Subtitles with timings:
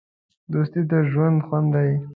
[0.51, 1.91] دوستي د ژوند خوند دی.